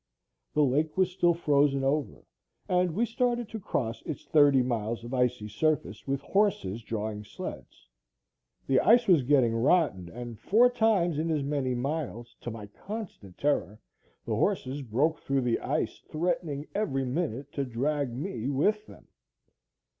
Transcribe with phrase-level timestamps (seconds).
[0.55, 2.25] The lake was still frozen over
[2.67, 7.87] and we started to cross its thirty miles of icy surface with horses drawing sleds.
[8.65, 13.37] The ice was getting rotten and four times in as many miles, to my constant
[13.37, 13.77] terror,
[14.25, 19.07] the horses broke through the ice, threatening every minute to drag me with them.